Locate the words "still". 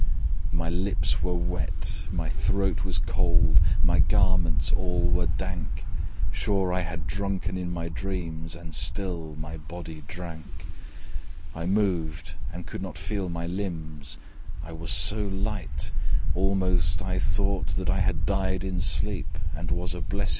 8.73-9.35